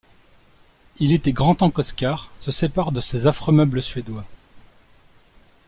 il 0.97 1.13
était 1.13 1.31
grand 1.31 1.53
temps 1.53 1.69
qu'Oscar 1.69 2.31
se 2.39 2.49
sépare 2.49 2.91
de 2.91 3.01
ses 3.01 3.27
affreux 3.27 3.53
meubles 3.53 3.83
suédois. 3.83 4.25